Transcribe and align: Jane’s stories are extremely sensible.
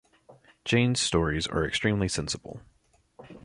Jane’s 0.65 0.99
stories 0.99 1.45
are 1.45 1.63
extremely 1.63 2.07
sensible. 2.07 2.59